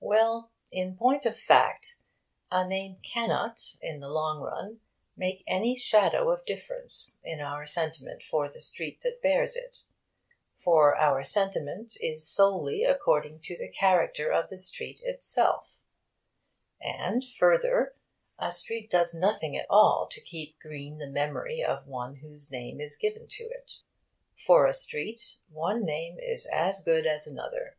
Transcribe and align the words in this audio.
Well, 0.00 0.52
in 0.72 0.96
point 0.96 1.26
of 1.26 1.38
fact, 1.38 1.98
a 2.50 2.66
name 2.66 2.96
cannot 3.02 3.74
(in 3.82 4.00
the 4.00 4.08
long 4.08 4.40
run) 4.40 4.80
make 5.18 5.44
any 5.46 5.76
shadow 5.76 6.30
of 6.30 6.46
difference 6.46 7.18
in 7.22 7.42
our 7.42 7.66
sentiment 7.66 8.22
for 8.22 8.48
the 8.50 8.58
street 8.58 9.02
that 9.02 9.20
bears 9.20 9.54
it, 9.54 9.82
for 10.58 10.96
our 10.96 11.22
sentiment 11.22 11.98
is 12.00 12.26
solely 12.26 12.84
according 12.84 13.40
to 13.40 13.58
the 13.58 13.68
character 13.68 14.32
of 14.32 14.48
the 14.48 14.56
street 14.56 15.02
itself; 15.04 15.78
and, 16.80 17.22
further, 17.28 17.94
a 18.38 18.52
street 18.52 18.90
does 18.90 19.12
nothing 19.12 19.58
at 19.58 19.66
all 19.68 20.06
to 20.10 20.22
keep 20.22 20.58
green 20.58 20.96
the 20.96 21.06
memory 21.06 21.62
of 21.62 21.86
one 21.86 22.16
whose 22.20 22.50
name 22.50 22.80
is 22.80 22.96
given 22.96 23.26
to 23.26 23.44
it. 23.50 23.80
For 24.38 24.64
a 24.66 24.72
street 24.72 25.36
one 25.50 25.84
name 25.84 26.18
is 26.18 26.46
as 26.46 26.80
good 26.82 27.06
as 27.06 27.26
another. 27.26 27.76